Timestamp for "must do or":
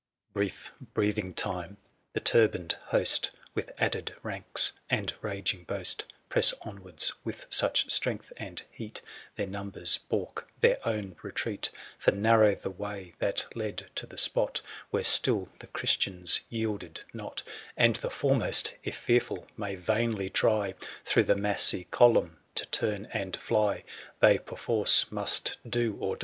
25.11-26.15